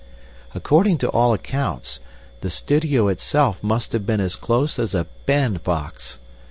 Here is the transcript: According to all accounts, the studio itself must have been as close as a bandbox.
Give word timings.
According 0.55 0.97
to 0.97 1.09
all 1.09 1.31
accounts, 1.31 1.99
the 2.39 2.49
studio 2.49 3.07
itself 3.07 3.61
must 3.63 3.93
have 3.93 4.03
been 4.03 4.19
as 4.19 4.35
close 4.35 4.79
as 4.79 4.95
a 4.95 5.05
bandbox. 5.27 6.17